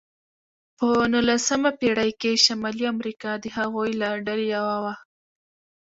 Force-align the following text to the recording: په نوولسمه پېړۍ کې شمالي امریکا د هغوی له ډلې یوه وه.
په 0.77 0.87
نوولسمه 1.11 1.71
پېړۍ 1.79 2.11
کې 2.21 2.31
شمالي 2.45 2.85
امریکا 2.93 3.31
د 3.39 3.45
هغوی 3.57 3.91
له 4.01 4.09
ډلې 4.25 4.45
یوه 4.55 4.75
وه. 4.83 4.93